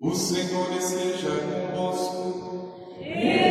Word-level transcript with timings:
O 0.00 0.14
Senhor 0.14 0.72
esteja 0.76 1.28
convosco. 1.72 2.96
Ele 3.00 3.47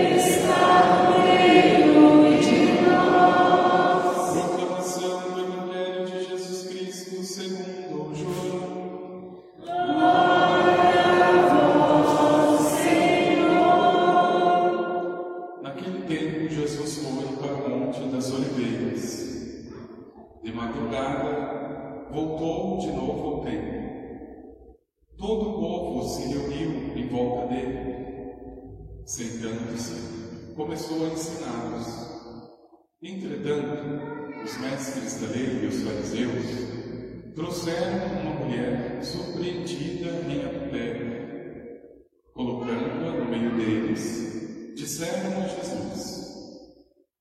disseram 44.97 45.43
a 45.43 45.47
Jesus: 45.47 46.73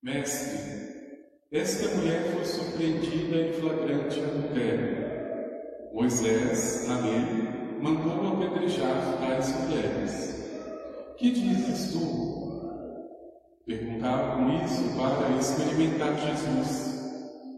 Mestre, 0.02 0.58
esta 1.52 1.94
mulher 1.94 2.32
foi 2.32 2.44
surpreendida 2.44 3.36
em 3.36 3.52
flagrante 3.52 4.18
adultério. 4.18 5.06
Moisés, 5.92 6.88
na 6.88 7.00
lei, 7.00 7.78
mandou 7.80 8.32
apedrejar 8.32 9.18
tais 9.20 9.54
mulheres. 9.60 10.36
Que 11.18 11.30
dizes 11.30 11.92
tu? 11.92 12.36
Perguntavam 13.66 14.64
isso 14.64 14.96
para 14.96 15.36
experimentar 15.38 16.14
Jesus 16.18 16.94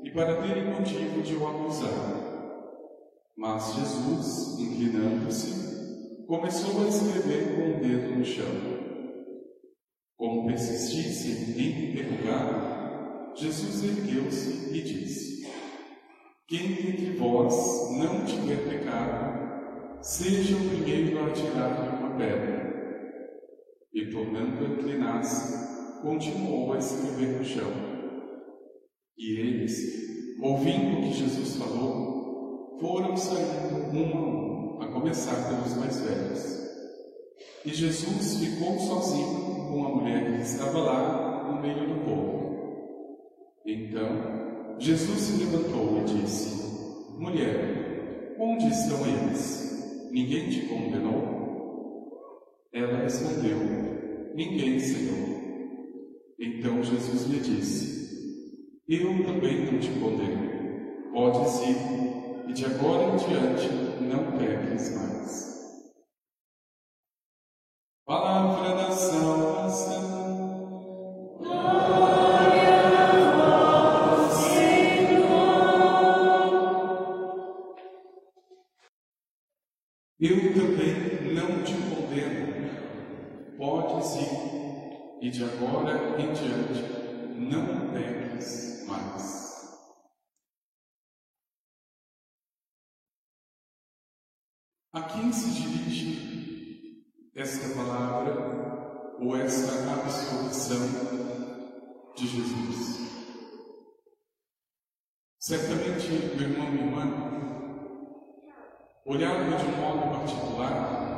e 0.03 0.11
para 0.11 0.42
terem 0.42 0.64
motivo 0.64 1.23
de 1.23 1.37
o 1.37 1.47
acusar. 1.47 1.92
Mas 3.37 3.75
Jesus, 3.75 4.59
inclinando-se, 4.59 6.27
começou 6.27 6.85
a 6.85 6.89
escrever 6.89 7.55
com 7.55 7.79
o 7.79 7.81
dedo 7.81 8.19
no 8.19 8.25
chão. 8.25 8.78
Como 10.19 10.48
persistissem 10.48 11.56
em 11.56 11.91
interrogar, 11.92 13.34
Jesus 13.36 13.84
ergueu-se 13.84 14.77
e 14.77 14.83
disse: 14.83 15.47
Quem 16.48 16.72
entre 16.72 17.12
vós 17.16 17.55
não 17.97 18.24
tiver 18.24 18.69
pecado, 18.69 20.02
seja 20.02 20.56
o 20.56 20.70
primeiro 20.70 21.20
a 21.20 21.28
atirar-lhe 21.28 21.98
uma 21.98 22.16
pedra. 22.16 22.66
E 23.94 24.11
tornando 24.11 24.64
a 24.64 24.69
inclinar-se, 24.69 26.02
continuou 26.02 26.72
a 26.72 26.78
escrever 26.78 27.39
no 27.39 27.44
chão. 27.44 27.70
E 29.16 29.39
eles, 29.39 30.36
ouvindo 30.42 30.98
o 30.98 31.02
que 31.02 31.12
Jesus 31.12 31.55
falou, 31.55 32.77
foram 32.80 33.16
saindo 33.16 33.96
um 33.96 34.16
a 34.16 34.20
um, 34.20 34.83
a 34.83 34.92
começar 34.92 35.48
pelos 35.48 35.77
mais 35.77 36.00
velhos. 36.00 36.58
E 37.64 37.72
Jesus 37.72 38.39
ficou 38.39 38.80
sozinho 38.80 39.58
com 39.69 39.86
a 39.86 39.88
mulher 39.91 40.34
que 40.34 40.42
estava 40.42 40.78
lá 40.78 41.52
no 41.52 41.61
meio 41.61 41.86
do 41.86 42.05
povo. 42.05 42.38
Então, 43.66 44.77
Jesus 44.78 45.20
se 45.20 45.44
levantou 45.44 46.00
e 46.00 46.05
disse: 46.05 47.12
Mulher, 47.19 48.36
onde 48.39 48.69
estão 48.69 49.06
eles? 49.06 50.08
Ninguém 50.11 50.48
te 50.48 50.66
condenou? 50.66 51.39
Ela 52.72 53.02
respondeu: 53.02 53.58
Ninguém, 54.34 54.78
Senhor. 54.78 55.39
Então 56.39 56.83
Jesus 56.83 57.27
lhe 57.27 57.41
disse: 57.41 58.78
Eu 58.89 59.24
também 59.24 59.67
não 59.67 59.78
te 59.78 59.90
condeno. 60.01 60.48
Podes 61.12 61.61
ir, 61.62 62.48
e 62.48 62.52
de 62.52 62.64
agora 62.64 63.14
em 63.14 63.17
diante 63.17 63.68
não 64.01 64.39
peques 64.39 64.95
mais. 64.95 65.58
E 85.28 85.30
de 85.30 85.44
agora 85.44 86.18
em 86.18 86.33
diante 86.33 86.83
não 87.36 87.92
peques 87.92 88.86
mais. 88.86 89.78
A 94.90 95.02
quem 95.02 95.30
se 95.30 95.50
dirige 95.50 97.05
esta 97.34 97.74
palavra 97.74 99.16
ou 99.20 99.36
esta 99.36 99.92
absolução 99.92 100.89
de 102.16 102.27
Jesus? 102.27 102.98
Certamente, 105.40 106.08
meu 106.08 106.50
irmão 106.50 106.74
e 106.74 106.78
irmã, 106.78 107.05
olhado 109.05 109.58
de 109.58 109.66
um 109.66 109.77
modo 109.77 110.18
particular, 110.18 111.17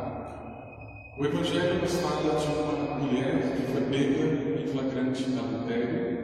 o 1.18 1.24
Evangelho 1.24 1.80
nos 1.80 1.94
fala 2.00 2.38
de 2.38 2.46
uma 2.46 2.94
mulher 2.98 3.56
que 3.56 3.72
foi 3.72 3.82
pega 3.82 4.62
em 4.62 4.66
flagrante 4.68 5.24
adultério 5.24 6.20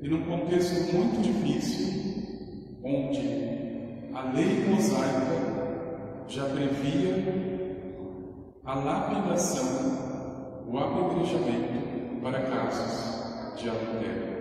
e 0.00 0.08
num 0.08 0.24
contexto 0.24 0.94
muito 0.94 1.20
difícil, 1.20 2.80
onde 2.84 4.10
a 4.14 4.22
lei 4.32 4.68
mosaica 4.68 6.24
já 6.28 6.44
previa 6.44 7.24
a 8.64 8.74
lapidação, 8.74 10.64
o 10.66 10.78
apedrejamento 10.78 12.20
para 12.22 12.40
casos 12.42 13.56
de 13.56 13.68
adultério. 13.68 14.36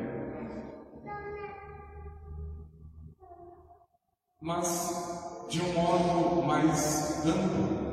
Mas, 4.42 5.48
de 5.50 5.62
um 5.62 5.74
modo 5.74 6.44
mais 6.44 7.26
amplo, 7.26 7.85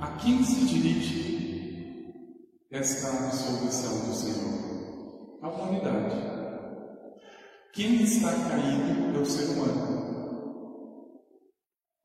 a 0.00 0.06
quem 0.18 0.44
se 0.44 0.66
dirige 0.66 2.14
esta 2.70 3.08
absolvição 3.08 4.06
do 4.06 4.14
Senhor? 4.14 5.38
A 5.42 5.48
humanidade. 5.48 6.16
Quem 7.72 8.02
está 8.02 8.32
caído 8.32 9.16
é 9.16 9.20
o 9.20 9.26
ser 9.26 9.52
humano. 9.52 9.96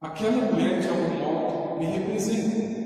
Aquela 0.02 0.52
mulher, 0.52 0.80
de 0.82 0.88
algum 0.90 1.20
modo, 1.20 1.80
me 1.80 1.86
representa. 1.86 2.82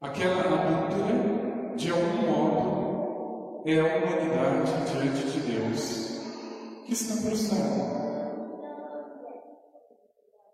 Aquela 0.00 0.40
adúltera, 0.40 1.76
de 1.76 1.90
algum 1.90 2.26
modo, 2.30 3.62
é 3.66 3.80
a 3.80 3.84
humanidade 3.84 4.72
diante 4.90 5.30
de 5.32 5.40
Deus, 5.40 6.20
que 6.86 6.92
está 6.92 7.20
prostrada. 7.22 8.07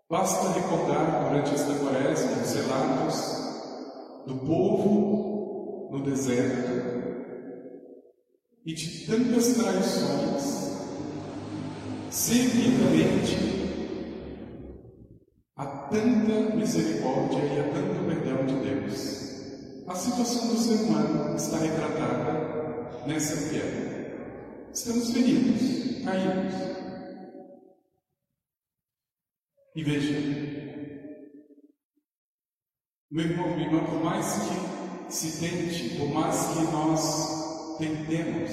Basta 0.07 0.49
recordar 0.49 1.29
durante 1.29 1.55
esta 1.55 1.73
quaresma 1.73 2.43
os 2.43 2.53
relatos 2.53 3.45
do 4.27 4.35
povo 4.35 5.89
no 5.91 6.03
deserto 6.03 6.85
e 8.63 8.73
de 8.75 9.07
tantas 9.07 9.53
traições, 9.53 10.77
seguidamente 12.11 13.55
a 15.55 15.65
tanta 15.65 16.55
misericórdia 16.55 17.39
e 17.39 17.59
a 17.59 17.63
tanto 17.63 18.05
perdão 18.05 18.45
de 18.45 18.55
Deus. 18.63 19.85
A 19.87 19.95
situação 19.95 20.49
do 20.49 20.57
ser 20.57 20.83
humano 20.83 21.35
está 21.35 21.57
retratada 21.57 23.07
nessa 23.07 23.47
mulher. 23.47 24.69
Estamos 24.71 25.09
feridos, 25.09 26.03
caídos. 26.03 26.84
E 29.75 29.83
veja, 29.83 30.13
meu 33.11 33.25
irmão, 33.25 33.57
minha 33.57 33.85
por 33.85 34.01
mais 34.01 34.25
que 34.33 35.11
se 35.13 35.37
tente, 35.37 35.97
por 35.97 36.07
mais 36.13 36.47
que 36.47 36.63
nós 36.71 37.77
tentemos, 37.77 38.51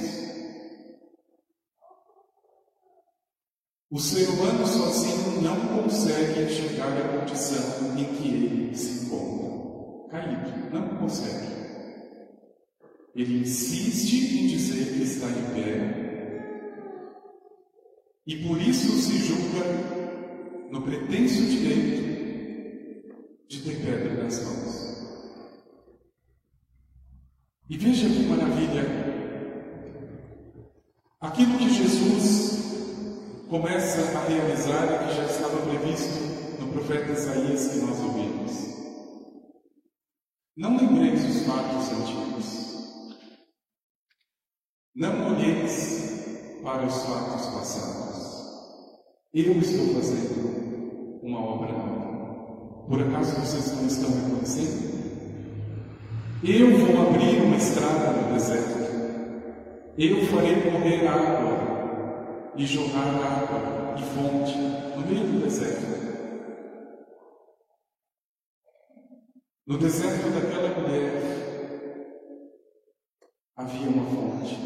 o 3.88 4.00
ser 4.00 4.28
humano 4.30 4.66
sozinho 4.66 5.42
não 5.42 5.82
consegue 5.82 6.42
enxergar 6.42 6.88
a 6.88 7.20
condição 7.20 7.96
em 7.96 8.04
que 8.16 8.28
ele 8.28 8.76
se 8.76 9.04
encontra. 9.04 10.08
Caído, 10.10 10.70
não 10.72 10.98
consegue. 10.98 11.62
Ele 13.14 13.42
insiste 13.42 14.38
em 14.38 14.48
dizer 14.48 14.92
que 14.92 15.04
está 15.04 15.28
em 15.28 15.54
pé, 15.54 16.02
e 18.26 18.44
por 18.44 18.60
isso 18.60 18.88
se 19.00 19.18
julga 19.18 20.01
no 20.72 20.80
pretenso 20.80 21.42
direito 21.42 22.02
de 23.46 23.62
ter 23.62 23.76
pedra 23.84 24.24
nas 24.24 24.42
mãos. 24.42 24.72
E 27.68 27.76
veja 27.76 28.08
que 28.08 28.22
maravilha! 28.22 28.82
Aquilo 31.20 31.58
que 31.58 31.68
Jesus 31.68 32.62
começa 33.50 34.18
a 34.18 34.24
realizar 34.24 34.86
e 34.86 35.08
que 35.08 35.14
já 35.14 35.26
estava 35.26 35.60
previsto 35.60 36.58
no 36.58 36.72
profeta 36.72 37.12
Isaías 37.12 37.68
que 37.68 37.78
nós 37.80 38.00
ouvimos. 38.00 38.52
Não 40.56 40.78
lembreis 40.78 41.22
os 41.22 41.46
fatos 41.46 41.92
antigos. 41.92 42.62
Não 44.94 45.34
olheis 45.34 46.62
para 46.62 46.86
os 46.86 47.02
fatos 47.02 47.46
passados. 47.46 48.31
Eu 49.34 49.52
estou 49.60 49.94
fazendo 49.94 51.20
uma 51.22 51.40
obra 51.40 51.72
nova. 51.72 52.86
Por 52.86 53.00
acaso 53.00 53.40
vocês 53.40 53.74
não 53.74 53.86
estão 53.86 54.10
reconhecendo? 54.10 54.92
Eu 56.44 56.76
vou 56.76 57.08
abrir 57.08 57.40
uma 57.40 57.56
estrada 57.56 58.12
no 58.12 58.34
deserto. 58.34 58.92
Eu 59.96 60.26
farei 60.26 60.60
correr 60.60 61.08
água 61.08 62.52
e 62.58 62.66
jogar 62.66 63.08
água 63.08 63.94
e 63.98 64.02
fonte 64.02 64.58
no 64.98 65.06
meio 65.06 65.26
do 65.26 65.44
deserto. 65.44 65.80
No 69.66 69.78
deserto 69.78 70.28
daquela 70.28 70.78
mulher 70.78 71.22
havia 73.56 73.88
uma 73.88 74.04
fonte. 74.10 74.58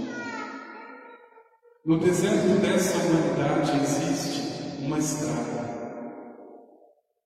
No 1.84 2.00
deserto 2.00 2.60
dessa 2.60 2.98
humanidade 2.98 3.80
existe 3.80 4.55
uma 4.80 4.98
estrada. 4.98 5.76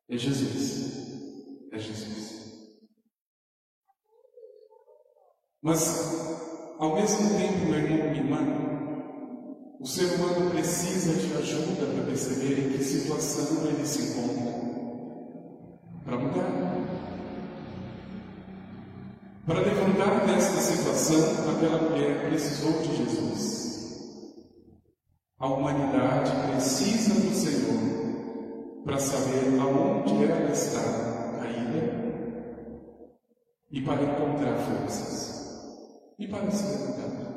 É 0.09 0.17
Jesus. 0.17 1.69
É 1.73 1.79
Jesus. 1.79 2.31
Mas, 5.63 6.15
ao 6.79 6.95
mesmo 6.95 7.39
tempo, 7.39 7.67
meu 7.67 7.79
irmão 7.79 8.15
e 8.15 8.19
irmã, 8.19 8.71
o 9.79 9.87
ser 9.87 10.15
humano 10.15 10.51
precisa 10.51 11.15
de 11.15 11.33
ajuda 11.37 11.87
para 11.87 12.05
perceber 12.05 12.59
em 12.59 12.73
que 12.73 12.85
situação 12.85 13.67
ele 13.67 13.87
se 13.87 14.03
encontra. 14.03 14.51
Para 16.05 16.19
mudar. 16.19 16.71
Para 19.47 19.61
levantar 19.61 20.27
desta 20.27 20.61
situação, 20.61 21.21
aquela 21.51 21.91
mulher 21.91 22.29
precisou 22.29 22.73
de 22.83 22.97
Jesus. 22.97 23.70
A 25.41 25.47
humanidade 25.47 26.31
precisa 26.51 27.15
do 27.15 27.35
Senhor 27.35 28.85
para 28.85 28.99
saber 28.99 29.59
aonde 29.59 30.25
ela 30.25 30.53
está 30.53 30.83
caída 31.41 31.81
e 33.71 33.81
para 33.81 34.03
encontrar 34.03 34.59
forças 34.59 36.15
e 36.19 36.29
para 36.29 36.51
se 36.51 36.63
levantar. 36.63 37.31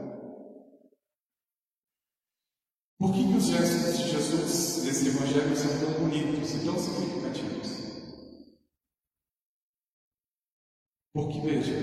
Por 3.00 3.13
que, 3.13 3.25
que 3.25 3.38
os 3.38 3.45
gestos 3.45 3.97
de 3.97 4.09
Jesus 4.09 4.83
nesse 4.83 5.07
Evangelho 5.07 5.55
são 5.55 5.79
tão 5.79 6.01
bonitos 6.01 6.55
e 6.55 6.65
tão 6.65 6.77
significativos? 6.77 7.83
Porque, 11.13 11.39
veja, 11.39 11.73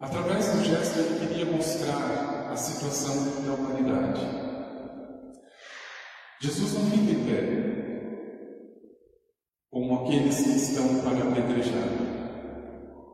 através 0.00 0.52
do 0.52 0.64
gesto 0.64 0.98
ele 0.98 1.28
queria 1.28 1.52
mostrar 1.52 2.50
a 2.50 2.56
situação 2.56 3.44
da 3.44 3.54
humanidade. 3.54 4.45
Jesus 6.40 6.74
não 6.74 6.90
fica 6.90 7.12
em 7.12 7.24
pé, 7.24 7.66
como 9.70 10.00
aqueles 10.00 10.42
que 10.42 10.50
estão 10.50 11.00
para 11.00 11.28
apedrejar. 11.28 11.88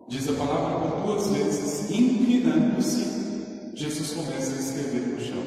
Diz 0.09 0.29
a 0.29 0.33
palavra 0.33 0.91
por 0.91 1.07
duas 1.07 1.29
vezes, 1.29 1.91
inclinando-se, 1.91 3.77
Jesus 3.77 4.13
começa 4.13 4.57
a 4.57 4.59
escrever 4.59 5.07
no 5.07 5.21
chão. 5.21 5.43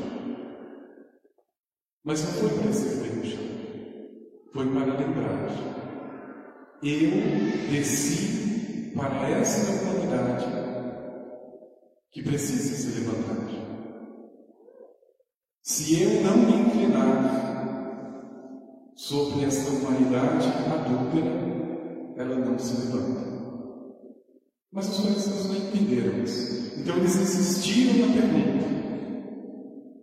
Mas 2.03 2.23
não 2.23 2.31
foi 2.31 2.49
para 2.59 2.69
escrever 2.69 3.15
no 3.17 3.25
chão, 3.25 3.43
foi 4.53 4.65
para 4.67 4.97
lembrar. 4.97 5.45
Eu 6.81 7.71
desci 7.71 8.93
para 8.95 9.29
essa 9.29 9.71
humanidade 9.71 10.45
que 12.11 12.23
precisa 12.23 12.75
se 12.75 12.99
levantar. 12.99 13.35
Se 15.61 16.01
eu 16.01 16.21
não 16.21 16.37
me 16.37 16.69
inclinar 16.69 17.54
sobre 19.07 19.45
esta 19.45 19.69
humanidade 19.69 20.47
adúltera, 20.47 21.29
ela 22.17 22.37
não 22.37 22.57
se 22.57 22.73
levanta. 22.87 23.35
Mas 24.71 24.89
os 24.89 24.97
fariseus 24.97 25.45
não 25.45 25.55
entenderam 25.57 26.23
isso. 26.23 26.73
Então 26.79 26.97
eles 26.97 27.15
insistiram 27.15 28.07
na 28.07 28.13
pergunta. 28.13 28.65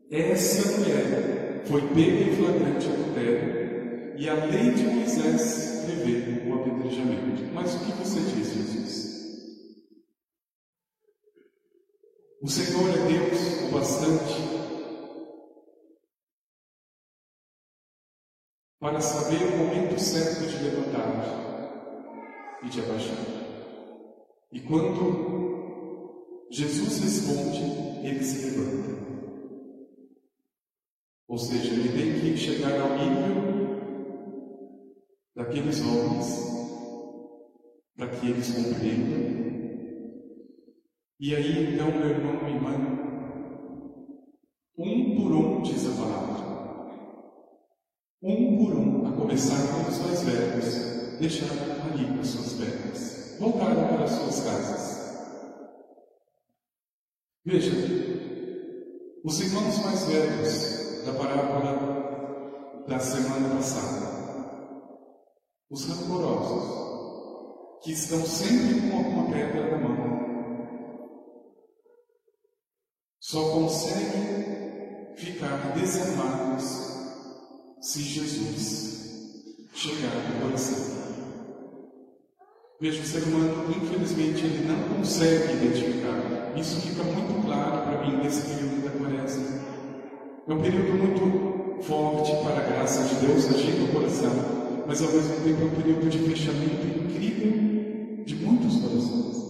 Essa 0.08 0.78
mulher 0.78 1.64
foi 1.66 1.81
pega 1.88 2.31
em 2.31 2.37
flagrante 2.37 2.87
adultério 2.87 4.14
e 4.16 4.28
a 4.28 4.34
lei 4.34 4.70
de 4.70 4.84
Moisés 4.84 5.84
prevê 5.84 6.49
o 6.49 6.54
apedrejamento. 6.54 7.43
Mas 7.52 7.75
o 7.75 7.78
que 7.81 7.93
você 7.99 8.20
diz, 8.20 8.54
Jesus? 8.54 9.12
O 12.40 12.49
Senhor 12.49 12.88
é 12.88 13.08
Deus 13.08 13.62
o 13.69 13.72
bastante 13.75 14.72
para 18.82 19.00
saber 19.00 19.37
o 19.37 19.58
momento 19.58 19.96
certo 19.96 20.44
de 20.44 20.64
levantar 20.64 21.06
e 22.64 22.69
de 22.69 22.81
abaixar. 22.81 23.17
E 24.50 24.61
quando 24.61 26.49
Jesus 26.50 26.99
responde, 26.99 27.62
ele 28.05 28.25
se 28.25 28.44
levanta. 28.44 29.00
Ou 31.29 31.38
seja, 31.38 31.73
ele 31.73 31.90
tem 31.90 32.20
que 32.20 32.37
chegar 32.37 32.81
ao 32.81 32.99
nível 32.99 33.52
daqueles 35.37 35.81
homens 35.81 36.52
para 37.96 38.08
que 38.08 38.31
eles 38.31 38.50
compreendam. 38.50 39.43
E 41.20 41.37
aí, 41.37 41.73
então, 41.73 41.87
meu 41.87 42.08
irmão 42.08 42.49
e 42.49 42.52
irmã, 42.52 42.75
um 44.76 45.14
por 45.14 45.32
um, 45.32 45.62
diz 45.62 45.87
a 45.87 46.02
palavra, 46.02 46.51
um 48.23 48.57
por 48.57 48.75
um, 48.75 49.07
a 49.09 49.13
começar 49.13 49.57
pelos 49.57 49.99
mais 49.99 50.23
velhos, 50.23 51.19
deixaram 51.19 51.57
ali 51.93 52.21
as 52.21 52.29
suas 52.29 52.53
pernas 52.55 53.23
voltaram 53.43 53.89
para 53.89 54.07
suas 54.07 54.41
casas. 54.45 55.02
Veja, 57.45 57.73
os 59.25 59.41
irmãos 59.41 59.85
mais 59.85 60.07
velhos 60.07 61.05
da 61.05 61.12
parábola 61.14 62.85
da 62.87 62.99
semana 63.00 63.57
passada, 63.57 64.12
os 65.69 65.88
rancorosos, 65.88 67.83
que 67.83 67.93
estão 67.93 68.25
sempre 68.25 68.88
com 68.88 68.97
alguma 68.99 69.33
pedra 69.33 69.71
na 69.73 69.88
mão, 69.88 70.12
só 73.19 73.55
conseguem 73.55 75.17
ficar 75.17 75.75
desarmados 75.75 76.91
se 77.83 78.01
Jesus 78.01 79.69
chegar 79.75 80.15
no 80.15 80.47
coração. 80.47 81.03
Veja, 82.81 83.03
o 83.03 83.05
ser 83.05 83.25
humano, 83.25 83.67
infelizmente, 83.71 84.45
ele 84.45 84.69
não 84.69 84.97
consegue 84.97 85.55
identificar. 85.55 86.53
Isso 86.57 86.81
fica 86.81 87.03
muito 87.03 87.45
claro 87.45 87.83
para 87.83 88.07
mim 88.07 88.23
nesse 88.23 88.43
período 88.43 88.85
da 88.85 88.91
quaresma. 88.91 89.61
É 90.47 90.55
um 90.55 90.62
período 90.62 90.93
muito 90.93 91.83
forte 91.83 92.31
para 92.45 92.61
a 92.61 92.69
graça 92.69 93.03
de 93.03 93.27
Deus 93.27 93.49
agir 93.49 93.73
no 93.73 93.89
coração, 93.89 94.31
mas 94.87 95.03
ao 95.03 95.11
mesmo 95.11 95.35
tempo 95.45 95.62
é 95.62 95.65
um 95.65 95.83
período 95.83 96.09
de 96.09 96.19
fechamento 96.21 96.87
incrível 96.87 98.25
de 98.25 98.35
muitos 98.37 98.77
corações. 98.77 99.43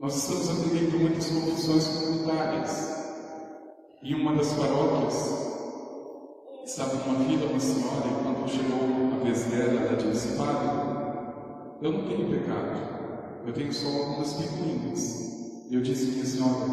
Nós 0.00 0.16
estamos 0.16 0.50
atendendo 0.50 0.98
muitas 0.98 1.28
confissões 1.28 1.86
comunitárias. 1.86 2.90
Em 4.02 4.14
uma 4.14 4.34
das 4.34 4.52
paróquias, 4.54 5.51
estava 6.64 6.94
uma 7.08 7.24
filha, 7.24 7.46
uma 7.46 7.60
senhora, 7.60 8.06
e 8.06 8.22
quando 8.22 8.48
chegou 8.48 9.20
a 9.20 9.24
vez 9.24 9.44
dela, 9.44 9.80
ela 9.80 9.96
disse: 9.96 10.36
Padre, 10.36 10.68
eu 11.82 11.92
não 11.92 12.04
tenho 12.04 12.30
pecado, 12.30 12.80
eu 13.46 13.52
tenho 13.52 13.72
só 13.72 13.88
algumas 13.88 14.32
picuinhas. 14.34 15.32
Eu 15.70 15.80
disse, 15.80 16.12
minha 16.12 16.24
senhora, 16.24 16.68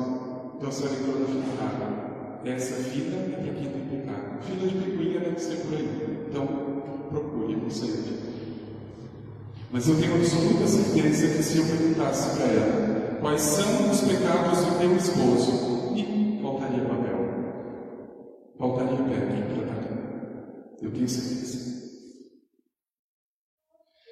então 0.56 0.70
a 0.70 0.72
senhora 0.72 0.96
entrou 0.96 1.20
na 1.20 1.26
errada. 1.26 2.10
Essa 2.46 2.76
fila 2.84 3.16
é 3.16 3.42
para 3.42 3.54
quem 3.54 3.70
tem 3.70 4.00
pecado. 4.00 4.44
Fila 4.44 4.68
de 4.68 4.78
picuinha 4.78 5.20
deve 5.22 5.40
ser 5.40 5.56
por 5.58 5.74
aí. 5.74 6.26
Então, 6.30 6.48
procure, 7.10 7.56
não 7.56 7.70
sei 7.70 7.94
Mas 9.72 9.88
eu 9.88 9.96
tenho 10.00 10.16
absoluta 10.16 10.68
certeza 10.68 11.28
que 11.28 11.44
se 11.44 11.58
eu 11.60 11.66
perguntasse 11.66 12.38
para 12.38 12.46
ela 12.46 13.18
quais 13.20 13.42
são 13.42 13.90
os 13.90 14.02
pecados 14.02 14.60
do 14.60 14.80
teu 14.80 14.96
esposo, 14.96 15.69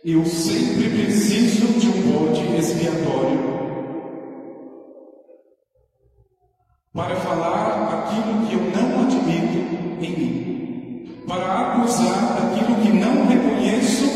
Eu 0.04 0.26
sempre 0.26 0.90
preciso 0.90 1.68
de 1.80 1.88
um 1.88 2.12
bode 2.14 2.42
expiatório 2.56 3.58
para 6.94 7.16
falar 7.18 8.08
aquilo 8.08 8.48
que 8.48 8.54
eu 8.54 8.62
não 8.72 9.04
admito 9.04 9.58
em 10.02 10.18
mim, 10.18 11.24
para 11.28 11.74
acusar 11.74 12.38
aquilo 12.38 12.76
que 12.82 12.90
não 12.94 13.28
reconheço 13.28 14.08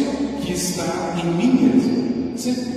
que 0.42 0.54
está 0.54 1.14
em 1.22 1.26
mim 1.34 1.62
mesmo. 1.62 2.38
Sempre. 2.38 2.72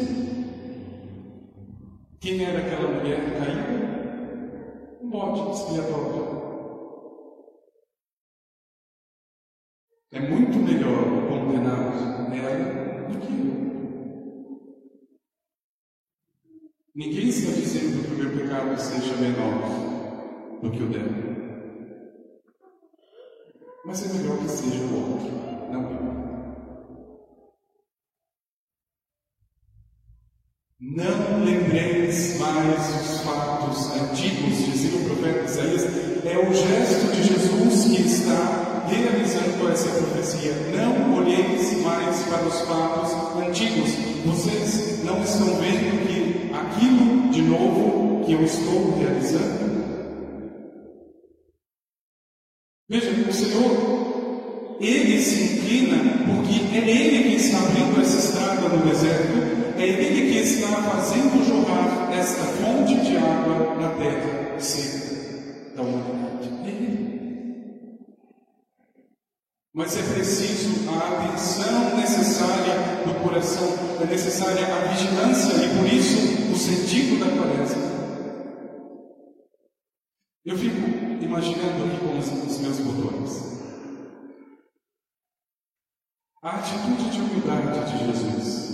Quem 2.20 2.44
era 2.44 2.58
aquela 2.58 2.88
mulher 2.88 3.20
caída? 3.38 4.98
Um 5.00 5.08
bode 5.08 5.52
expiatório. 5.52 6.43
É 10.14 10.20
muito 10.20 10.56
melhor 10.60 11.26
condenar 11.28 11.92
ela 12.32 13.08
do 13.08 13.18
que 13.18 13.32
eu. 13.32 13.54
Ninguém 16.94 17.28
está 17.30 17.50
dizendo 17.50 18.06
que 18.06 18.14
o 18.14 18.18
meu 18.18 18.30
pecado 18.30 18.80
seja 18.80 19.16
menor 19.16 20.60
do 20.62 20.70
que 20.70 20.84
o 20.84 20.88
dela. 20.88 21.34
Mas 23.84 24.08
é 24.08 24.16
melhor 24.16 24.38
que 24.38 24.48
seja 24.50 24.84
o 24.84 24.94
outro, 24.94 25.72
não 25.72 25.90
eu. 25.90 26.04
Não 30.80 31.44
lembreis 31.44 32.38
mais 32.38 33.00
os 33.00 33.20
fatos 33.24 33.90
antigos, 34.00 34.64
dizia 34.64 34.96
o 34.96 35.04
profeta 35.06 35.44
Isaías. 35.44 35.82
É 36.24 36.38
o 36.38 36.54
gesto 36.54 37.12
de 37.12 37.22
Jesus 37.24 37.84
que 37.86 38.02
está 38.02 38.83
realizando 38.94 39.70
essa 39.72 39.88
profecia. 39.88 40.52
Não 40.76 41.16
olheis 41.16 41.82
mais 41.82 42.22
para 42.24 42.46
os 42.46 42.60
fatos 42.62 43.12
antigos. 43.46 43.90
Vocês 44.24 45.04
não 45.04 45.22
estão 45.22 45.46
vendo 45.56 46.06
que 46.06 46.50
aquilo 46.54 47.30
de 47.30 47.42
novo 47.42 48.24
que 48.24 48.32
eu 48.32 48.42
estou 48.44 48.98
realizando? 48.98 49.84
Veja, 52.88 53.10
o 53.28 53.32
Senhor, 53.32 54.76
Ele 54.80 55.20
se 55.20 55.54
inclina 55.54 55.96
porque 56.26 56.76
é 56.76 56.90
Ele 56.90 57.30
que 57.30 57.36
está 57.36 57.58
abrindo 57.58 58.00
essa 58.00 58.18
estrada 58.18 58.68
no 58.68 58.86
deserto 58.86 59.64
é 59.76 59.88
Ele 59.88 60.32
que 60.32 60.38
está 60.38 60.68
fazendo 60.68 61.44
jorrar 61.44 62.12
esta 62.12 62.44
fonte 62.44 62.94
de 63.00 63.16
água 63.16 63.74
na 63.74 63.88
terra 63.90 64.58
seca 64.60 65.74
da 65.74 65.82
humanidade. 65.82 66.48
É 66.64 66.68
Ele. 66.68 67.04
Mas 69.74 69.96
é 69.96 70.14
preciso 70.14 70.88
a 70.88 71.26
atenção 71.26 71.96
necessária 71.96 72.74
do 73.04 73.22
coração, 73.22 73.68
é 74.00 74.06
necessária 74.06 74.64
a 74.64 74.88
vigilância 74.88 75.54
e 75.64 75.76
por 75.76 75.92
isso 75.92 76.52
o 76.52 76.56
sentido 76.56 77.18
da 77.18 77.26
quaresma. 77.36 77.82
Eu 80.44 80.56
fico 80.56 80.76
imaginando 81.20 81.84
aqui 81.84 81.98
com 81.98 82.18
os 82.18 82.58
meus 82.60 82.78
botões. 82.78 83.54
A 86.42 86.56
atitude 86.56 87.10
de 87.10 87.20
humildade 87.20 87.90
de 87.90 88.06
Jesus 88.06 88.64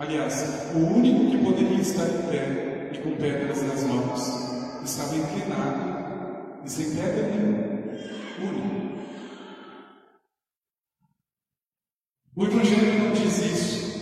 Aliás, 0.00 0.72
o 0.74 0.78
único 0.78 1.30
que 1.30 1.36
poderia 1.44 1.78
estar 1.78 2.06
em 2.06 2.22
pé 2.30 2.90
e 2.90 2.98
com 3.00 3.16
pedras 3.16 3.62
nas 3.62 3.84
mãos 3.84 4.82
estava 4.82 5.14
inclinado 5.14 6.62
e 6.64 6.70
sem 6.70 6.94
pedra 6.94 7.28
nenhuma. 7.28 7.58
Único. 8.40 8.89
O 12.40 12.44
Evangelho 12.46 13.04
não 13.04 13.12
diz 13.12 13.38
isso, 13.38 14.00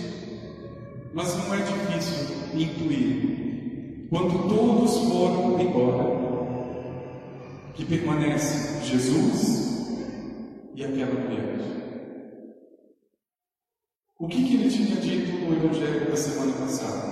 mas 1.12 1.36
não 1.36 1.52
é 1.52 1.56
difícil 1.56 2.36
intuir. 2.54 4.06
Quando 4.08 4.48
todos 4.48 4.96
foram 5.08 5.60
embora, 5.60 6.04
que 7.74 7.84
permanece 7.84 8.86
Jesus 8.86 9.90
e 10.72 10.84
aquela 10.84 11.14
mulher. 11.14 11.58
O 14.20 14.28
que, 14.28 14.44
que 14.44 14.54
ele 14.54 14.70
tinha 14.70 15.00
dito 15.00 15.32
no 15.44 15.56
Evangelho 15.56 16.08
da 16.08 16.16
semana 16.16 16.52
passada? 16.52 17.08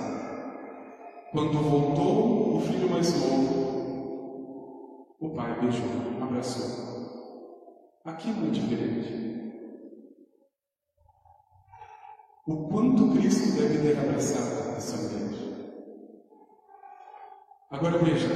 Quando 1.32 1.58
voltou 1.58 2.58
o 2.58 2.60
filho 2.60 2.88
mais 2.88 3.12
novo, 3.20 4.36
o 5.18 5.30
pai 5.30 5.58
beijou, 5.60 6.22
abraçou. 6.22 6.86
Aqui 8.04 8.30
não 8.30 8.46
é 8.46 8.50
diferente. 8.50 9.35
O 12.46 12.68
quanto 12.68 13.10
Cristo 13.12 13.60
deve 13.60 13.78
ter 13.78 13.98
abraçado 13.98 14.76
essa 14.76 14.96
mulher. 14.96 15.16
Agora 17.72 17.98
veja, 17.98 18.28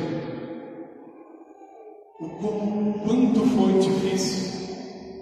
o 2.19 2.29
quanto 3.05 3.47
foi 3.47 3.79
difícil 3.79 4.67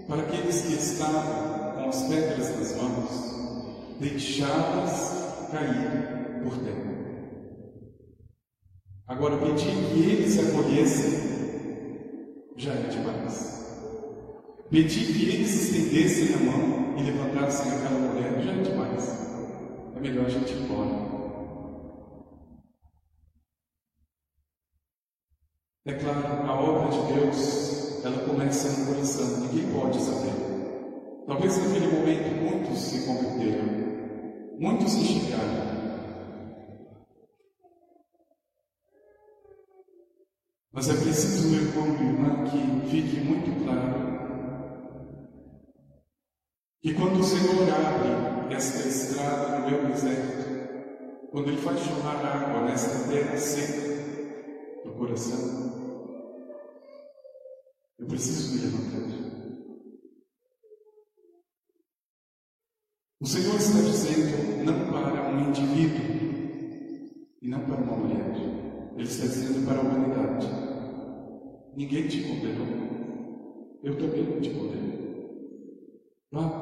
para 0.09 0.23
aqueles 0.23 0.63
que 0.63 0.73
estavam 0.73 1.75
com 1.75 1.89
as 1.91 2.03
pedras 2.05 2.59
nas 2.59 2.77
mãos 2.77 3.99
deixadas 4.01 5.51
cair 5.51 6.43
por 6.43 6.57
terra. 6.65 6.89
Agora, 9.07 9.37
pedir 9.37 9.71
que 9.93 10.01
eles 10.01 10.39
acolhessem 10.39 11.29
já 12.57 12.73
é 12.73 12.89
demais. 12.89 13.67
Pedir 14.71 15.13
que 15.13 15.29
eles 15.29 15.55
estendessem 15.63 16.35
a 16.35 16.39
mão 16.39 16.88
e 16.99 17.03
levantassem 17.03 17.71
aquela 17.71 18.01
mulher 18.01 18.43
já 18.43 18.53
é 18.53 18.63
demais. 18.63 19.29
É 19.95 20.01
melhor 20.01 20.27
a 20.27 20.29
gente 20.29 20.53
ir 20.53 20.63
embora. 20.63 21.09
É 25.87 25.95
claro, 25.95 26.51
a 26.51 26.61
obra 26.61 26.91
de 26.91 27.13
Deus, 27.15 28.05
ela 28.05 28.19
começa 28.27 28.69
no 28.69 28.87
coração, 28.87 29.41
ninguém 29.41 29.73
pode 29.73 30.01
saber. 30.01 30.35
Talvez 31.27 31.57
naquele 31.57 31.87
momento 31.87 32.43
muitos 32.43 32.79
se 32.79 33.07
converteram, 33.07 33.89
Muitos 34.59 34.91
se 34.91 35.05
chegaram. 35.05 35.69
Mas 40.73 40.89
é 40.89 40.95
preciso, 40.95 41.49
meu 41.49 41.63
irmão 41.63 41.97
e 41.97 42.03
irmã, 42.03 42.45
que 42.45 42.91
fique 42.91 43.21
muito 43.21 43.65
claro 43.65 44.18
que 46.81 46.95
quando 46.95 47.21
o 47.21 47.25
Senhor 47.25 47.69
abre 47.73 48.55
esta 48.55 48.89
estrada 48.89 49.59
no 49.59 49.71
meu 49.71 49.87
deserto, 49.87 51.29
quando 51.31 51.49
Ele 51.49 51.61
faz 51.61 51.81
jorrar 51.85 52.25
água 52.25 52.63
nesta 52.63 53.09
terra 53.09 53.37
seca 53.37 54.85
do 54.85 54.93
coração, 54.93 55.69
eu 57.99 58.07
preciso 58.07 58.55
me 58.55 58.61
levantar. 58.63 58.99
O 63.21 63.27
Senhor 63.27 63.57
está 63.57 63.81
dizendo 63.81 64.65
não 64.65 64.93
para 64.93 65.29
um 65.31 65.49
indivíduo 65.49 66.07
e 67.43 67.49
não 67.49 67.61
para 67.61 67.75
uma 67.75 67.97
mulher. 67.97 68.33
Ele 68.95 69.03
está 69.03 69.27
dizendo 69.27 69.67
para 69.67 69.79
a 69.79 69.83
humanidade. 69.83 70.47
Ninguém 71.77 72.07
te 72.07 72.23
condenou. 72.23 73.79
Eu 73.83 73.99
também 73.99 74.23
não 74.23 74.41
te 74.41 74.51
condeno. 74.51 74.99
Vá. 76.31 76.58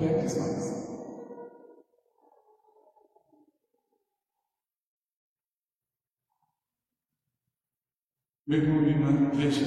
Peques 0.00 0.38
mais. 0.38 0.80
Meu 8.46 8.58
irmão 8.58 8.82
irmã, 8.82 9.30
veja. 9.34 9.66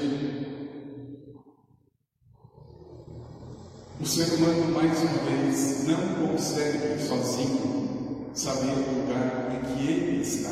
O 4.02 4.06
ser 4.06 4.34
humano, 4.34 4.74
mais 4.74 5.04
uma 5.04 5.24
vez, 5.24 5.88
não 5.88 6.28
consegue 6.28 7.00
sozinho 7.00 8.32
saber 8.34 8.74
o 8.74 9.02
lugar 9.02 9.52
em 9.54 9.76
que 9.76 9.88
ele 9.88 10.22
está. 10.22 10.50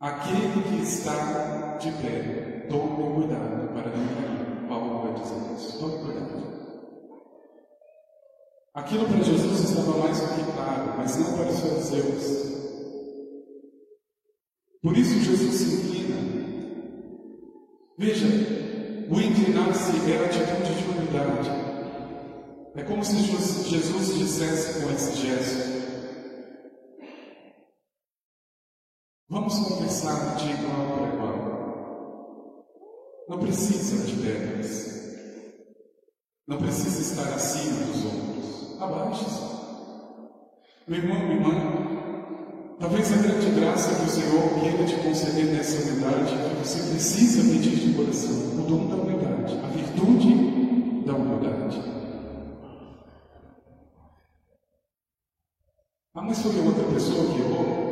Aquele 0.00 0.62
que 0.62 0.82
está 0.82 1.76
de 1.76 1.92
pé, 1.92 2.66
tome 2.70 3.14
cuidado 3.14 3.74
para 3.74 3.94
não 3.94 4.08
cair. 4.08 4.68
Paulo 4.68 5.02
vai 5.02 5.22
dizer 5.22 5.54
isso. 5.54 5.78
Tome 5.78 6.02
cuidado. 6.02 6.57
Aquilo 8.78 9.08
para 9.08 9.20
Jesus 9.24 9.70
estava 9.70 9.98
mais 9.98 10.20
do 10.20 10.36
que 10.36 10.52
claro, 10.52 10.94
mas 10.96 11.16
não 11.16 11.36
para 11.36 11.50
os 11.50 11.58
fariseus. 11.58 12.48
Por 14.80 14.96
isso 14.96 15.18
Jesus 15.18 15.52
se 15.52 15.74
inclina. 15.74 16.16
Veja, 17.98 18.26
o 19.10 19.20
inclinar-se 19.20 20.12
é 20.12 20.18
a 20.18 20.26
atitude 20.26 20.80
de 20.80 20.84
humildade. 20.90 21.50
É 22.76 22.84
como 22.84 23.04
se 23.04 23.16
Jesus 23.16 24.14
dissesse 24.16 24.80
com 24.80 24.90
esse 24.92 25.26
gesto: 25.26 25.68
Vamos 29.28 29.58
conversar 29.58 30.36
de 30.36 30.52
igual 30.52 30.98
para 30.98 31.14
igual. 31.14 32.64
Não 33.28 33.40
precisa 33.40 34.06
de 34.06 34.22
pedras. 34.22 34.98
Não 36.46 36.58
precisa 36.58 37.00
estar 37.02 37.34
acima 37.34 37.84
dos 37.86 38.04
outros. 38.04 38.27
Abaixe-se. 38.80 39.58
Meu 40.86 41.00
irmão, 41.00 41.18
minha 41.18 41.34
irmã, 41.34 42.76
talvez 42.78 43.12
a 43.12 43.16
grande 43.16 43.60
graça 43.60 43.94
que 43.96 44.06
o 44.06 44.08
Senhor 44.08 44.60
queira 44.60 44.84
te 44.86 44.94
conceder 45.02 45.46
nessa 45.46 45.82
humildade 45.82 46.32
é 46.32 46.48
que 46.48 46.54
você 46.54 46.90
precisa 46.90 47.42
pedir 47.42 47.76
de 47.76 47.94
coração 47.94 48.30
o 48.30 48.66
dom 48.68 48.86
da 48.86 48.96
humildade, 48.96 49.58
a 49.64 49.66
virtude 49.66 51.04
da 51.04 51.14
humildade. 51.14 51.82
Ah, 56.14 56.22
mas 56.22 56.40
foi 56.40 56.60
outra 56.60 56.84
pessoa 56.94 57.34
que 57.34 57.40
errou? 57.40 57.88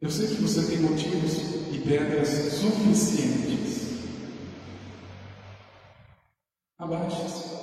Eu 0.00 0.10
sei 0.10 0.26
que 0.28 0.42
você 0.42 0.62
tem 0.62 0.78
motivos 0.78 1.38
e 1.72 1.78
pedras 1.78 2.28
suficientes. 2.28 3.87
Abaixe-se. 6.88 7.54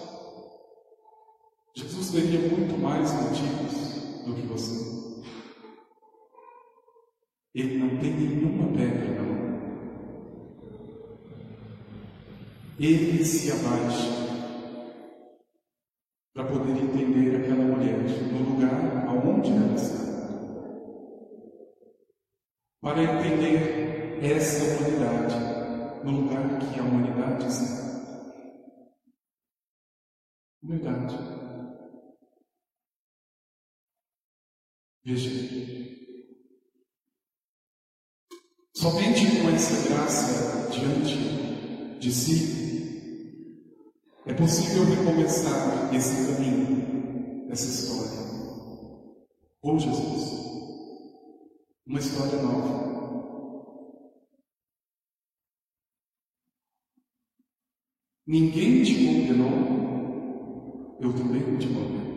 Jesus 1.75 2.11
teria 2.11 2.47
muito 2.47 2.77
mais 2.77 3.11
motivos 3.11 4.23
do 4.23 4.35
que 4.35 4.45
você. 4.45 4.85
Ele 7.55 7.79
não 7.79 7.97
tem 7.97 8.13
nenhuma 8.13 8.67
pedra 8.77 9.15
na 9.15 9.23
mão. 9.23 9.45
Ele 12.79 13.25
se 13.25 13.51
abaixa 13.51 14.11
para 16.35 16.45
poder 16.45 16.83
entender 16.83 17.37
aquela 17.37 17.63
mulher 17.63 17.97
no 18.31 18.51
lugar 18.51 19.07
aonde 19.07 19.51
ela 19.51 19.73
está. 19.73 20.05
Para 22.79 23.01
entender 23.01 24.23
essa 24.23 24.83
humanidade 24.83 26.03
no 26.03 26.11
lugar 26.11 26.59
que 26.59 26.79
a 26.79 26.83
humanidade 26.83 27.47
está. 27.47 27.85
Humildade. 30.65 31.15
Veja, 35.03 35.29
somente 38.75 39.41
com 39.43 39.49
essa 39.49 39.87
graça 39.87 40.71
diante 40.71 41.99
de 41.99 42.11
si 42.11 42.55
é 44.25 44.33
possível 44.33 44.85
recomeçar 44.85 45.93
esse 45.93 46.33
caminho, 46.33 47.47
essa 47.51 47.67
história. 47.67 48.25
Com 49.61 49.77
Jesus. 49.77 50.45
Uma 51.85 51.99
história 51.99 52.41
nova. 52.41 52.95
Ninguém 58.25 58.83
te 58.83 58.95
condenou, 59.05 59.75
eu 60.99 61.13
também 61.13 61.57
te 61.57 61.67
condeno. 61.67 62.15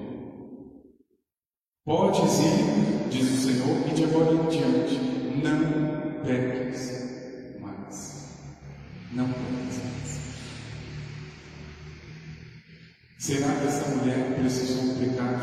Podes 1.85 2.39
ir, 2.41 3.09
diz 3.11 3.31
o 3.31 3.37
Senhor, 3.37 3.89
e 3.89 3.95
de 3.95 4.05
agora 4.05 4.33
em 4.35 4.49
diante 4.49 4.95
não 5.43 6.23
peques 6.23 7.59
mais. 7.61 8.39
Não 9.13 9.27
peques 9.27 9.79
mais. 9.85 9.99
Será 13.19 13.61
que 13.61 13.67
essa 13.67 13.97
mulher 13.97 14.35
precisou 14.39 14.95
pecar 14.97 15.41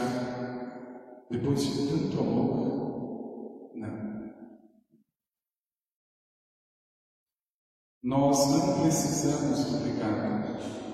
depois 1.29 1.61
de 1.61 1.87
tanto 1.87 2.19
amor? 2.19 3.71
Não. 3.75 4.31
Nós 8.03 8.51
não 8.51 8.81
precisamos 8.81 9.65
do 9.65 9.83
pecado 9.83 10.84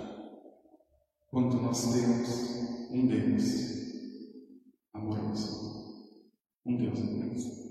quando 1.31 1.61
nós 1.61 1.93
temos 1.93 2.29
um 2.91 3.07
Deus 3.07 3.43
amoroso. 4.93 6.11
Um 6.65 6.75
Deus 6.75 6.99
amoroso. 6.99 7.61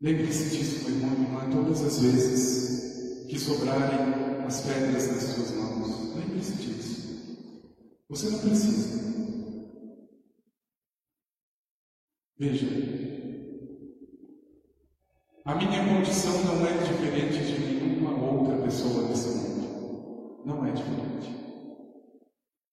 Lembre-se 0.00 0.56
disso, 0.56 0.84
meu 0.84 0.96
irmão 0.96 1.14
e 1.18 1.22
irmã, 1.22 1.50
todas 1.50 1.82
as 1.82 2.00
vezes 2.00 3.26
que 3.28 3.38
sobrarem 3.38 4.44
as 4.46 4.60
pedras 4.62 5.08
nas 5.08 5.22
suas 5.22 5.50
mãos. 5.52 6.14
Lembre-se 6.14 6.54
disso. 6.56 7.74
Você 8.08 8.30
não 8.30 8.38
precisa. 8.40 9.04
Veja, 12.36 12.66
a 15.44 15.54
minha 15.54 15.84
condição 15.84 16.32
não 16.44 16.66
é 16.66 16.72
diferente 16.72 17.44
de 17.44 17.60
nenhuma 17.60 18.14
outra 18.18 18.56
pessoa 18.62 19.08
nesse 19.08 19.28
mundo. 19.28 20.42
Não 20.44 20.64
é 20.64 20.70
diferente. 20.70 21.34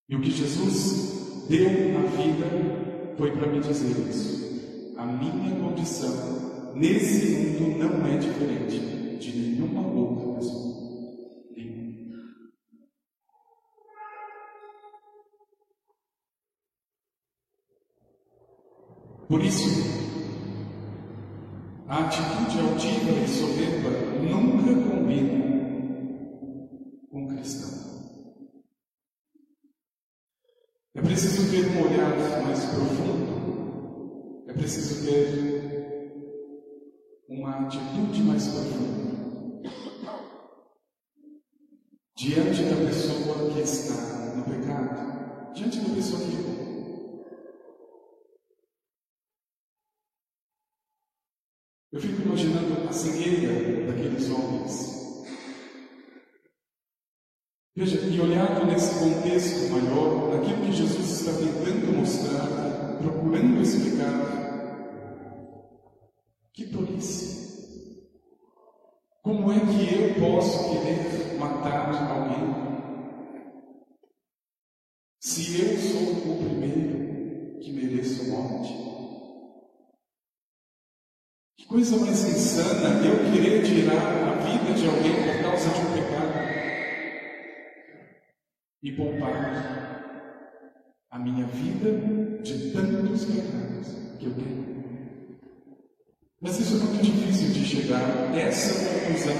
E 0.07 0.15
o 0.15 0.21
que 0.21 0.31
Jesus 0.31 1.45
deu 1.49 1.69
na 1.69 2.01
vida 2.07 3.15
foi 3.17 3.31
para 3.31 3.47
me 3.47 3.59
dizer 3.59 4.09
isso. 4.09 4.95
A 4.97 5.05
minha 5.05 5.55
condição 5.59 6.73
nesse 6.73 7.59
mundo 7.59 7.77
não 7.77 8.05
é 8.07 8.17
diferente 8.17 9.17
de 9.19 9.37
nenhuma 9.37 9.85
outra 9.87 10.33
pessoa. 10.35 10.71
Por 19.31 19.41
isso, 19.41 20.00
atitude 22.05 22.59
altiva 22.59 23.11
e 23.11 23.27
soberba 23.27 23.89
nunca 24.21 24.73
combina 24.89 25.41
com 27.09 27.23
um 27.23 27.27
cristão. 27.27 27.69
É 30.93 31.01
preciso 31.01 31.49
ter 31.51 31.65
um 31.67 31.83
olhar 31.83 32.17
mais 32.43 32.65
profundo. 32.65 34.43
É 34.47 34.53
preciso 34.53 35.05
ter 35.05 35.61
uma 37.29 37.65
atitude 37.65 38.21
mais 38.23 38.47
profunda. 38.47 39.01
Diante 42.17 42.63
da 42.63 42.75
pessoa 42.85 43.51
que 43.51 43.59
está 43.61 44.35
no 44.35 44.43
pecado, 44.43 45.53
diante 45.53 45.79
da 45.79 45.95
pessoa 45.95 46.21
que 46.21 46.60
Eu 51.91 51.99
fico 51.99 52.21
imaginando 52.21 52.87
a 52.89 52.93
cegueira 52.93 53.85
daqueles 53.85 54.29
homens 54.29 54.91
Veja, 57.73 58.01
e 58.01 58.19
olhado 58.19 58.65
nesse 58.65 58.99
contexto 58.99 59.71
maior, 59.71 60.35
naquilo 60.35 60.65
que 60.65 60.73
Jesus 60.73 61.21
está 61.21 61.31
tentando 61.31 61.97
mostrar, 61.97 62.97
procurando 63.01 63.61
explicar, 63.61 64.11
que 66.53 66.67
tolice! 66.67 68.05
Como 69.23 69.53
é 69.53 69.59
que 69.61 69.95
eu 69.95 70.15
posso 70.19 70.69
querer 70.69 71.37
matar 71.39 72.11
alguém? 72.11 72.71
Se 75.21 75.61
eu 75.61 75.77
sou 75.77 76.33
o 76.33 76.37
primeiro 76.43 77.57
que 77.61 77.71
mereço 77.71 78.29
morte? 78.29 79.00
Coisa 81.71 81.95
mais 81.95 82.25
insana 82.25 82.99
eu 83.07 83.31
querer 83.31 83.63
tirar 83.63 83.95
a 83.95 84.33
vida 84.43 84.73
de 84.73 84.87
alguém 84.87 85.13
por 85.23 85.41
causa 85.41 85.69
de 85.69 85.79
um 85.79 85.93
pecado 85.93 86.33
e 88.83 88.91
poupar 88.91 90.41
a 91.11 91.17
minha 91.19 91.45
vida 91.45 92.43
de 92.43 92.71
tantos 92.71 93.23
pecados 93.23 93.87
que 94.19 94.25
eu 94.25 94.33
tenho. 94.33 95.31
Mas 96.41 96.59
isso 96.59 96.75
é 96.75 96.79
muito 96.79 97.03
difícil 97.05 97.51
de 97.51 97.65
chegar. 97.65 98.35
Essa 98.37 98.89
conclusão 99.05 99.33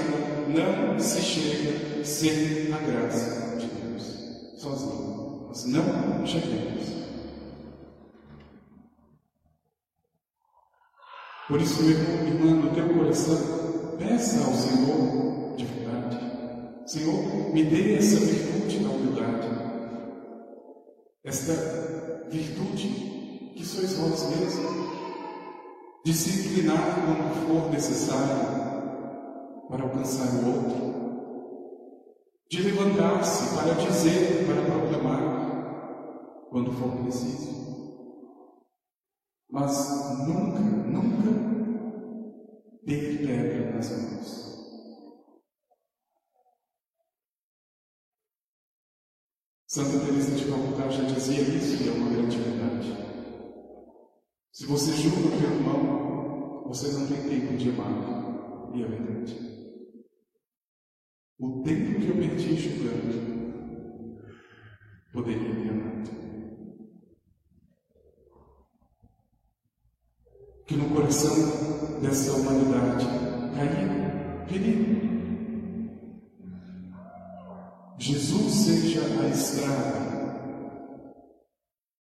não 0.48 0.98
se 0.98 1.20
chega 1.20 2.02
sem 2.02 2.72
a 2.72 2.78
graça 2.78 3.58
de 3.58 3.66
Deus, 3.66 4.56
sozinho. 4.56 5.48
Nós 5.48 5.66
não 5.66 6.26
chegamos. 6.26 7.01
Por 11.48 11.60
isso, 11.60 11.82
meu 11.82 11.90
irmão, 11.90 12.26
irmã, 12.26 12.62
no 12.62 12.74
teu 12.74 12.88
coração, 12.88 13.36
peça 13.98 14.44
ao 14.44 14.54
Senhor 14.54 15.56
de 15.56 15.64
verdade. 15.64 16.18
Senhor, 16.86 17.52
me 17.52 17.64
dê 17.64 17.96
essa 17.96 18.16
virtude 18.16 18.78
da 18.78 18.90
humildade, 18.90 19.48
esta 21.24 21.52
virtude 22.30 23.52
que 23.56 23.64
sois 23.64 23.92
vós 23.94 24.30
mesmos, 24.30 24.72
de 26.04 26.14
se 26.14 26.48
inclinar 26.48 27.04
quando 27.04 27.46
for 27.46 27.70
necessário 27.70 28.62
para 29.68 29.82
alcançar 29.82 30.26
o 30.26 30.46
outro, 30.46 30.92
de 32.50 32.62
levantar-se 32.62 33.54
para 33.54 33.74
dizer, 33.74 34.46
para 34.46 34.62
proclamar 34.62 35.32
quando 36.50 36.72
for 36.72 36.90
preciso, 37.02 37.71
mas 39.52 40.26
nunca, 40.26 40.60
nunca 40.60 41.30
ter 42.86 43.18
pedra 43.18 43.74
nas 43.74 43.90
mãos. 43.90 44.52
Santa 49.66 50.04
Teresa 50.04 50.36
de 50.36 50.44
Calcutá 50.46 50.88
já 50.88 51.04
dizia 51.04 51.42
isso 51.42 51.82
e 51.82 51.88
é 51.88 51.92
uma 51.92 52.10
grande 52.10 52.38
verdade. 52.38 52.96
Se 54.52 54.66
você 54.66 54.92
julga 54.92 55.28
o 55.28 55.40
teu 55.40 55.50
irmão, 55.50 56.64
você 56.68 56.92
não 56.92 57.06
tem 57.06 57.28
tempo 57.28 57.56
de 57.56 57.70
amar. 57.70 58.74
E 58.74 58.82
é 58.82 58.86
verdade. 58.86 59.34
O 61.38 61.62
tempo 61.62 62.00
que 62.00 62.08
eu 62.08 62.16
perdi 62.16 62.56
julgando 62.56 64.22
poderia 65.12 65.54
me 65.54 65.68
amar. 65.68 66.02
Que 70.66 70.76
coração 70.94 71.98
dessa 72.00 72.32
humanidade 72.32 73.06
caia 73.54 74.44
perigo 74.48 75.12
Jesus 78.04 78.52
seja 78.52 79.00
a 79.00 79.28
estrada. 79.28 80.02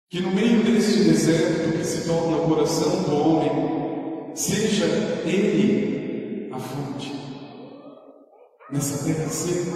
Que 0.09 0.21
no 0.21 0.31
meio 0.31 0.63
deste 0.63 1.03
deserto 1.03 1.77
que 1.77 1.85
se 1.85 2.07
torna 2.07 2.37
o 2.37 2.49
coração 2.49 3.03
do 3.03 3.17
homem, 3.17 4.37
seja 4.37 4.87
Ele 5.27 6.53
a 6.53 6.59
fonte. 6.61 7.13
Nessa 8.71 9.05
terra 9.05 9.29
seca. 9.29 9.73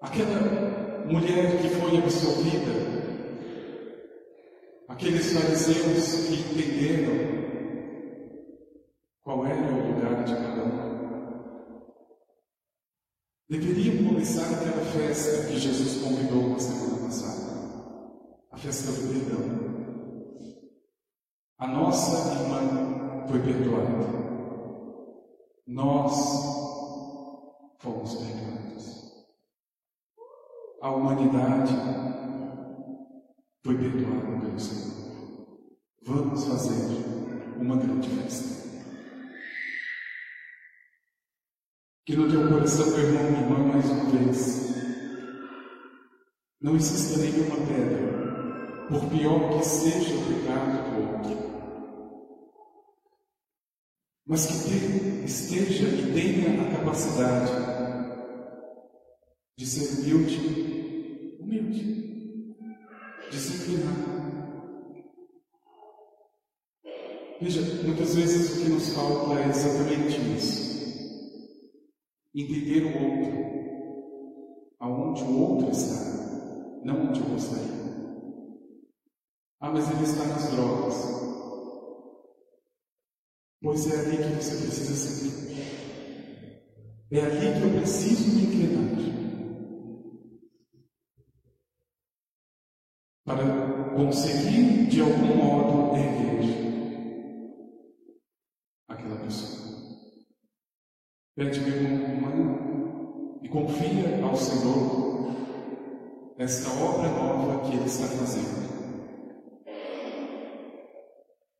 Aquela 0.00 1.04
mulher 1.04 1.60
que 1.60 1.68
foi 1.68 1.98
absolvida, 1.98 3.07
aqueles 4.98 5.32
fariseus 5.32 6.26
que 6.26 6.34
entenderam 6.34 7.38
qual 9.22 9.46
era 9.46 9.72
o 9.72 9.92
lugar 9.92 10.24
de 10.24 10.34
cada 10.34 10.64
um. 10.64 10.88
Deveriam 13.48 14.08
começar 14.08 14.42
aquela 14.42 14.84
festa 14.86 15.46
que 15.46 15.56
Jesus 15.56 16.02
convidou 16.02 16.48
na 16.48 16.58
semana 16.58 17.06
passada, 17.06 18.10
a 18.50 18.56
festa 18.56 18.90
do 18.90 19.08
perdão. 19.08 19.68
A 21.58 21.68
nossa 21.68 22.34
irmã 22.34 23.28
foi 23.28 23.40
perdoada. 23.40 24.18
Nós 25.64 26.12
fomos 27.78 28.14
perdoados. 28.16 29.12
A 30.82 30.90
humanidade 30.90 32.17
foi 33.64 33.76
perdoada 33.76 34.40
pelo 34.40 34.58
Senhor. 34.58 34.98
Vamos 36.02 36.44
fazer 36.44 37.04
uma 37.56 37.76
grande 37.76 38.08
festa. 38.08 38.58
Que 42.06 42.16
no 42.16 42.30
teu 42.30 42.48
coração, 42.48 42.86
meu 42.86 42.98
irmão, 43.00 43.30
minha 43.30 43.42
irmã, 43.42 43.58
mais 43.72 43.90
uma 43.90 44.04
vez, 44.10 44.68
não 46.60 46.76
exista 46.76 47.18
nenhuma 47.18 47.56
pedra, 47.66 48.88
por 48.88 49.10
pior 49.10 49.58
que 49.58 49.64
seja 49.66 50.14
o 50.14 50.26
pecado 50.26 50.90
do 50.90 51.28
outro, 51.28 51.48
mas 54.26 54.46
que 54.46 55.24
esteja 55.26 55.88
e 55.88 56.12
tenha 56.14 56.62
a 56.62 56.76
capacidade 56.78 57.52
de 59.58 59.66
ser 59.66 60.00
humilde, 60.00 61.36
humilde, 61.40 62.07
Veja, 67.40 67.60
muitas 67.84 68.14
vezes 68.16 68.50
o 68.50 68.62
que 68.64 68.68
nos 68.70 68.94
falta 68.94 69.40
é 69.40 69.48
exatamente 69.48 70.36
isso 70.36 70.68
entender 72.34 72.84
o 72.84 72.88
outro, 72.88 73.38
aonde 74.78 75.22
o 75.24 75.40
outro 75.40 75.70
está, 75.70 76.80
não 76.84 77.08
onde 77.08 77.20
eu 77.20 77.26
gostaria. 77.26 77.78
Ah, 79.60 79.70
mas 79.72 79.90
ele 79.90 80.04
está 80.04 80.24
nas 80.24 80.50
drogas. 80.50 80.94
Pois 83.60 83.92
é 83.92 84.00
ali 84.00 84.16
que 84.18 84.42
você 84.42 84.56
precisa 84.62 84.94
se 84.94 85.28
É 87.10 87.20
ali 87.20 87.60
que 87.60 87.66
eu 87.66 87.78
preciso 87.80 88.36
me 88.36 88.42
inclinar. 88.42 88.88
Para 93.24 93.94
conseguir, 93.96 94.86
de 94.86 95.00
algum 95.00 95.36
modo, 95.36 95.96
erguer 95.96 96.67
aquela 99.28 99.34
pessoa. 99.34 99.68
Pede, 101.36 101.60
meu 101.60 101.76
irmão, 101.76 102.30
irmã, 102.30 103.38
e 103.42 103.48
confia 103.48 104.24
ao 104.24 104.36
Senhor 104.36 105.34
esta 106.38 106.70
obra 106.70 107.08
nova 107.10 107.60
que 107.60 107.76
Ele 107.76 107.84
está 107.84 108.06
fazendo. 108.06 108.68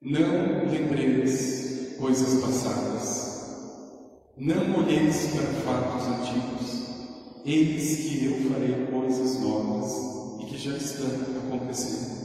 Não 0.00 0.70
lembreis 0.70 1.96
coisas 1.98 2.40
passadas, 2.40 4.32
não 4.36 4.78
olheis 4.78 5.28
para 5.32 5.46
fatos 5.64 6.06
antigos, 6.06 7.44
eis 7.44 7.96
que 7.98 8.24
eu 8.26 8.50
farei 8.50 8.86
coisas 8.86 9.40
novas 9.40 10.42
e 10.42 10.46
que 10.46 10.56
já 10.56 10.76
estão 10.76 11.08
acontecendo. 11.46 12.18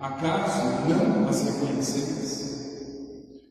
Acaso 0.00 0.88
não 0.88 1.28
as 1.28 1.42
reconheceis? 1.42 2.53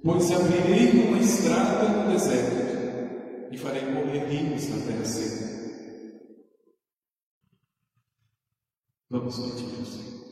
Pois 0.04 0.30
abrirei 0.32 1.08
uma 1.08 1.18
estrada 1.18 1.88
no 1.88 2.12
deserto 2.12 3.54
e 3.54 3.58
farei 3.58 3.82
correr 3.86 4.26
rios 4.26 4.68
na 4.68 4.86
terra 4.86 5.06
seca. 5.06 5.54
Vamos 9.10 9.40
pedir 9.40 9.80
ao 9.80 9.86
Senhor. 9.86 10.23